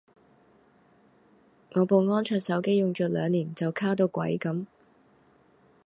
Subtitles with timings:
[1.75, 4.65] 我部安卓手機用咗兩年就卡到鬼噉